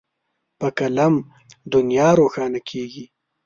په 0.59 0.67
قلم 0.77 1.13
دنیا 1.73 2.07
روښانه 2.19 2.59
کېږي. 2.69 3.05